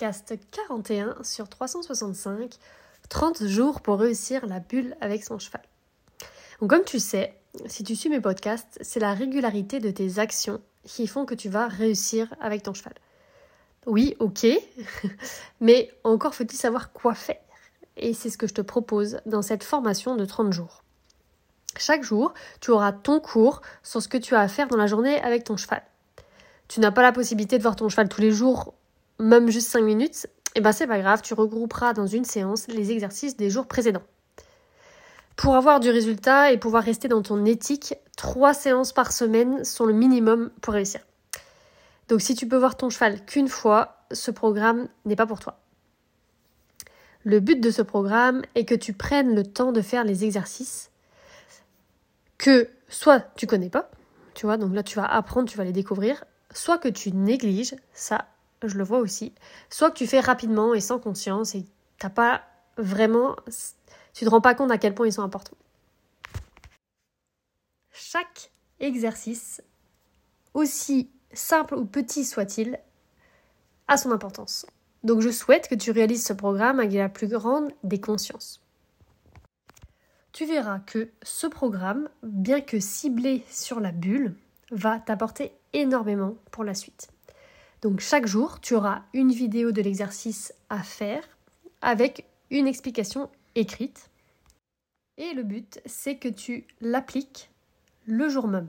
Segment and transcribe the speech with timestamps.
[0.00, 2.54] podcast 41 sur 365,
[3.10, 5.60] 30 jours pour réussir la bulle avec son cheval.
[6.66, 7.34] Comme tu sais,
[7.66, 11.50] si tu suis mes podcasts, c'est la régularité de tes actions qui font que tu
[11.50, 12.94] vas réussir avec ton cheval.
[13.84, 14.46] Oui, ok,
[15.60, 17.36] mais encore faut-il savoir quoi faire.
[17.98, 20.82] Et c'est ce que je te propose dans cette formation de 30 jours.
[21.76, 22.32] Chaque jour,
[22.62, 25.44] tu auras ton cours sur ce que tu as à faire dans la journée avec
[25.44, 25.82] ton cheval.
[26.68, 28.72] Tu n'as pas la possibilité de voir ton cheval tous les jours
[29.20, 32.66] même juste 5 minutes, et eh ben c'est pas grave, tu regrouperas dans une séance
[32.66, 34.02] les exercices des jours précédents.
[35.36, 39.86] Pour avoir du résultat et pouvoir rester dans ton éthique, 3 séances par semaine sont
[39.86, 41.00] le minimum pour réussir.
[42.08, 45.60] Donc si tu peux voir ton cheval qu'une fois, ce programme n'est pas pour toi.
[47.22, 50.90] Le but de ce programme est que tu prennes le temps de faire les exercices
[52.38, 53.90] que soit tu connais pas,
[54.34, 57.76] tu vois, donc là tu vas apprendre, tu vas les découvrir, soit que tu négliges,
[57.92, 58.26] ça
[58.68, 59.32] je le vois aussi.
[59.68, 61.64] Soit que tu fais rapidement et sans conscience et
[61.98, 62.42] t'as pas
[62.76, 63.36] vraiment.
[64.12, 65.56] Tu te rends pas compte à quel point ils sont importants.
[67.92, 69.62] Chaque exercice,
[70.54, 72.78] aussi simple ou petit soit-il,
[73.88, 74.66] a son importance.
[75.04, 78.62] Donc je souhaite que tu réalises ce programme avec la plus grande des consciences.
[80.32, 84.34] Tu verras que ce programme, bien que ciblé sur la bulle,
[84.70, 87.08] va t'apporter énormément pour la suite.
[87.82, 91.22] Donc chaque jour, tu auras une vidéo de l'exercice à faire
[91.80, 94.10] avec une explication écrite.
[95.16, 97.50] Et le but, c'est que tu l'appliques
[98.06, 98.68] le jour même.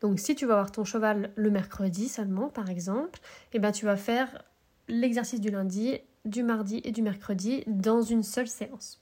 [0.00, 3.20] Donc si tu vas voir ton cheval le mercredi seulement, par exemple,
[3.52, 4.44] eh ben, tu vas faire
[4.86, 9.00] l'exercice du lundi, du mardi et du mercredi dans une seule séance.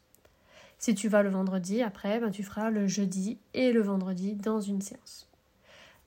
[0.78, 4.60] Si tu vas le vendredi, après, ben, tu feras le jeudi et le vendredi dans
[4.60, 5.28] une séance.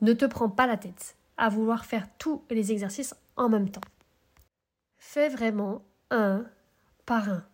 [0.01, 1.15] Ne te prends pas la tête
[1.47, 3.79] vouloir faire tous les exercices en même temps.
[4.97, 6.43] Fais vraiment un
[7.05, 7.45] par un.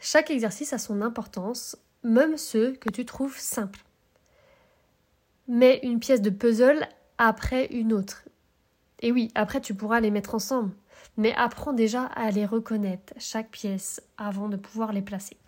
[0.00, 3.82] Chaque exercice a son importance, même ceux que tu trouves simples.
[5.48, 6.86] Mets une pièce de puzzle
[7.16, 8.28] après une autre.
[9.00, 10.74] Et oui, après tu pourras les mettre ensemble,
[11.16, 15.38] mais apprends déjà à les reconnaître, chaque pièce, avant de pouvoir les placer.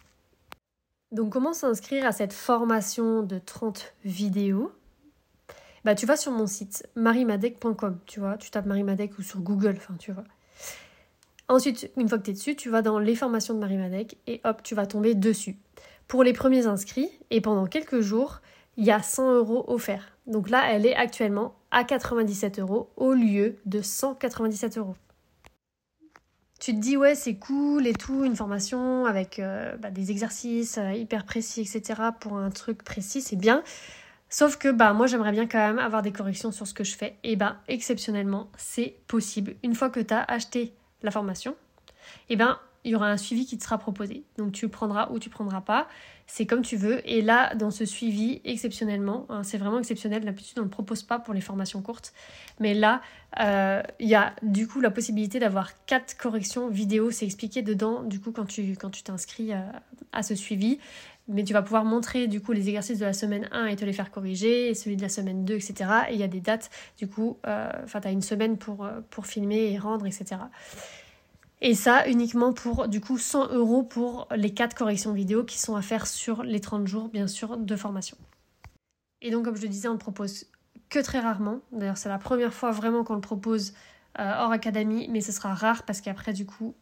[1.13, 4.73] Donc comment s'inscrire à cette formation de 30 vidéos?
[5.87, 9.75] Bah, tu vas sur mon site marimadec.com, tu vois, tu tapes marimadec ou sur Google,
[9.77, 10.25] enfin tu vois.
[11.47, 14.41] Ensuite, une fois que tu es dessus, tu vas dans les formations de Marimadec et
[14.43, 15.57] hop, tu vas tomber dessus.
[16.09, 18.41] Pour les premiers inscrits, et pendant quelques jours,
[18.77, 20.11] il y a 100 euros offerts.
[20.27, 24.97] Donc là, elle est actuellement à 97 euros au lieu de 197 euros.
[26.59, 30.79] Tu te dis, ouais, c'est cool et tout, une formation avec euh, bah, des exercices
[30.79, 32.01] euh, hyper précis, etc.
[32.19, 33.63] pour un truc précis, c'est bien.
[34.29, 36.97] Sauf que bah moi j'aimerais bien quand même avoir des corrections sur ce que je
[36.97, 37.17] fais.
[37.23, 39.55] Et bah exceptionnellement c'est possible.
[39.63, 41.57] Une fois que tu as acheté la formation,
[42.29, 44.23] et ben il y aura un suivi qui te sera proposé.
[44.39, 45.89] Donc tu prendras ou tu prendras pas,
[46.29, 47.01] c'est comme tu veux.
[47.11, 51.03] Et là, dans ce suivi, exceptionnellement, hein, c'est vraiment exceptionnel, d'habitude on ne le propose
[51.03, 52.13] pas pour les formations courtes,
[52.61, 53.03] mais là,
[53.41, 58.05] euh, il y a du coup la possibilité d'avoir quatre corrections vidéo, c'est expliqué dedans,
[58.05, 59.59] du coup quand tu t'inscris euh,
[60.13, 60.79] à ce suivi
[61.29, 63.85] mais tu vas pouvoir montrer du coup les exercices de la semaine 1 et te
[63.85, 65.91] les faire corriger, celui de la semaine 2, etc.
[66.11, 68.85] Et il y a des dates, du coup, euh, enfin, tu as une semaine pour,
[68.85, 70.41] euh, pour filmer et rendre, etc.
[71.63, 75.75] Et ça uniquement pour du coup 100 euros pour les 4 corrections vidéo qui sont
[75.75, 78.17] à faire sur les 30 jours, bien sûr, de formation.
[79.23, 80.47] Et donc, comme je le disais, on ne propose
[80.91, 81.61] que très rarement.
[81.73, 83.73] D'ailleurs, c'est la première fois vraiment qu'on le propose
[84.19, 86.75] euh, hors académie, mais ce sera rare parce qu'après, du coup,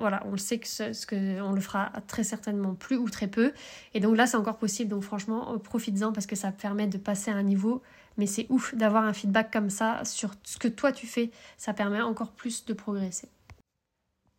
[0.00, 3.52] voilà, on le sait que ce, on le fera très certainement plus ou très peu.
[3.94, 4.90] Et donc là, c'est encore possible.
[4.90, 7.82] Donc franchement, euh, profites-en parce que ça permet de passer à un niveau.
[8.16, 11.30] Mais c'est ouf d'avoir un feedback comme ça sur ce que toi tu fais.
[11.56, 13.28] Ça permet encore plus de progresser.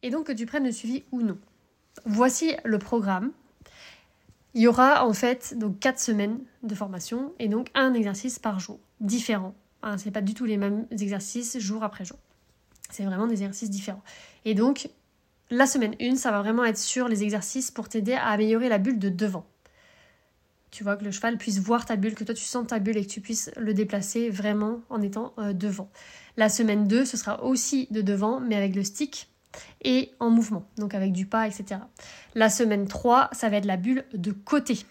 [0.03, 1.38] Et donc que tu prennes le suivi ou non.
[2.05, 3.31] Voici le programme.
[4.53, 8.59] Il y aura en fait donc 4 semaines de formation et donc un exercice par
[8.59, 9.55] jour, différent.
[9.83, 12.17] Hein, ce n'est pas du tout les mêmes exercices jour après jour.
[12.89, 14.03] C'est vraiment des exercices différents.
[14.46, 14.90] Et donc,
[15.52, 18.78] la semaine 1, ça va vraiment être sur les exercices pour t'aider à améliorer la
[18.78, 19.46] bulle de devant.
[20.72, 22.96] Tu vois, que le cheval puisse voir ta bulle, que toi tu sens ta bulle
[22.96, 25.92] et que tu puisses le déplacer vraiment en étant euh, devant.
[26.38, 29.28] La semaine 2, ce sera aussi de devant, mais avec le stick
[29.84, 31.82] et en mouvement, donc avec du pas, etc.
[32.36, 34.86] La semaine 3, ça va être la bulle de côté.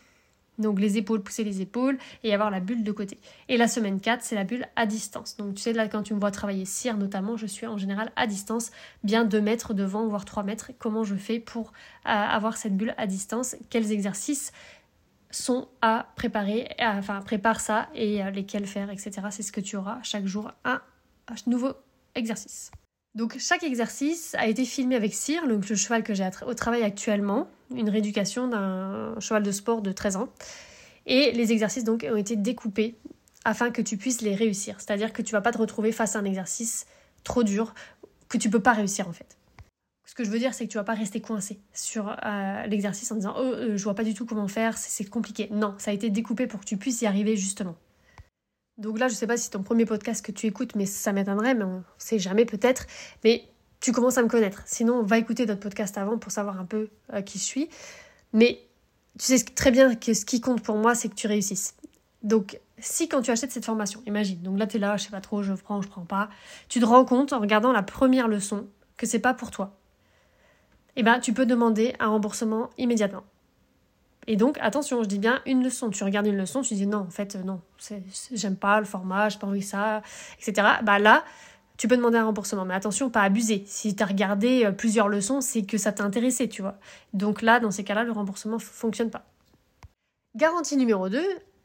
[0.61, 3.19] Donc les épaules, pousser les épaules et avoir la bulle de côté.
[3.49, 5.37] Et la semaine 4, c'est la bulle à distance.
[5.37, 8.13] Donc tu sais, là quand tu me vois travailler cire notamment, je suis en général
[8.17, 8.71] à distance,
[9.03, 10.73] bien 2 mètres devant, voire 3 mètres.
[10.79, 11.73] Comment je fais pour
[12.07, 13.57] euh, avoir cette bulle à distance?
[13.71, 14.53] Quels exercices
[15.31, 19.13] sont à préparer, enfin prépare ça et euh, lesquels faire, etc.
[19.31, 20.81] C'est ce que tu auras chaque jour un
[21.47, 21.73] nouveau
[22.15, 22.73] exercice.
[23.15, 27.49] Donc chaque exercice a été filmé avec Cyr, le cheval que j'ai au travail actuellement,
[27.75, 30.29] une rééducation d'un cheval de sport de 13 ans.
[31.07, 32.97] Et les exercices donc ont été découpés
[33.45, 34.77] afin que tu puisses les réussir.
[34.81, 36.87] C'est-à-dire que tu vas pas te retrouver face à un exercice
[37.25, 37.75] trop dur
[38.29, 39.37] que tu peux pas réussir en fait.
[40.07, 43.11] Ce que je veux dire, c'est que tu vas pas rester coincé sur euh, l'exercice
[43.13, 45.49] en disant oh euh, je vois pas du tout comment faire, c'est compliqué.
[45.53, 47.77] Non, ça a été découpé pour que tu puisses y arriver justement.
[48.77, 51.55] Donc là, je sais pas si ton premier podcast que tu écoutes, mais ça m'étonnerait,
[51.55, 52.87] mais on sait jamais peut-être.
[53.25, 53.50] Mais
[53.81, 54.63] tu commences à me connaître.
[54.67, 57.69] Sinon, va écouter d'autres podcasts avant pour savoir un peu euh, qui je suis.
[58.33, 58.61] Mais
[59.19, 61.75] tu sais très bien que ce qui compte pour moi, c'est que tu réussisses.
[62.23, 65.11] Donc, si quand tu achètes cette formation, imagine, donc là tu es là, je sais
[65.11, 66.29] pas trop, je prends, je prends pas,
[66.69, 68.67] tu te rends compte en regardant la première leçon
[68.97, 69.77] que c'est pas pour toi.
[70.97, 73.23] Eh ben, tu peux demander un remboursement immédiatement.
[74.27, 75.91] Et donc, attention, je dis bien une leçon.
[75.91, 77.61] Tu regardes une leçon, tu dis non, en fait, non,
[78.33, 80.03] j'aime pas le format, j'ai pas envie ça,
[80.39, 80.69] etc.
[80.83, 81.25] Bah là,
[81.81, 82.67] tu peux demander un remboursement.
[82.67, 83.65] Mais attention, pas abuser.
[83.67, 86.79] Si tu as regardé euh, plusieurs leçons, c'est que ça t'a intéressé, tu vois.
[87.15, 89.25] Donc là, dans ces cas-là, le remboursement ne fonctionne pas.
[90.37, 91.19] Garantie numéro 2,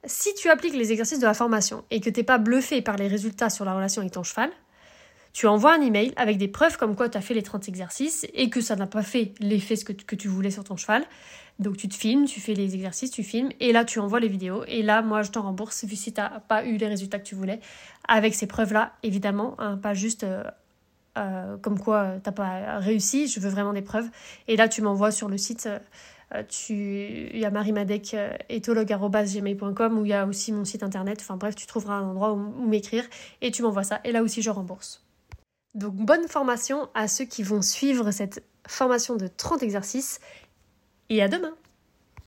[0.06, 2.96] si tu appliques les exercices de la formation et que tu n'es pas bluffé par
[2.96, 4.52] les résultats sur la relation avec ton cheval,
[5.34, 8.26] tu envoies un email avec des preuves comme quoi tu as fait les 30 exercices
[8.34, 11.04] et que ça n'a pas fait l'effet que tu voulais sur ton cheval.
[11.60, 14.28] Donc tu te filmes, tu fais les exercices, tu filmes et là tu envoies les
[14.28, 17.18] vidéos et là moi je t'en rembourse vu si tu n'as pas eu les résultats
[17.18, 17.62] que tu voulais
[18.08, 20.44] avec ces preuves-là évidemment, hein, pas juste euh,
[21.18, 24.10] euh, comme quoi tu n'as pas réussi, je veux vraiment des preuves.
[24.50, 25.68] Et là tu m'envoies sur le site...
[25.68, 25.80] Euh,
[26.70, 28.16] il y a marimadec
[28.50, 31.20] etologue.gmail.com où il y a aussi mon site internet.
[31.22, 33.06] Enfin bref, tu trouveras un endroit où m'écrire
[33.42, 34.02] et tu m'envoies ça.
[34.04, 35.06] Et là aussi, je rembourse.
[35.76, 40.20] Donc bonne formation à ceux qui vont suivre cette formation de 30 exercices
[41.10, 41.54] et à demain